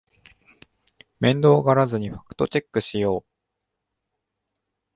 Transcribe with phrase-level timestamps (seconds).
[1.19, 3.25] 面倒がらずにファクトチェックしよう